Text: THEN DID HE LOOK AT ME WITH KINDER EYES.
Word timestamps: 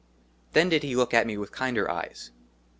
THEN 0.53 0.69
DID 0.69 0.81
HE 0.81 0.95
LOOK 0.95 1.13
AT 1.13 1.27
ME 1.27 1.37
WITH 1.37 1.51
KINDER 1.51 1.87
EYES. 1.91 2.31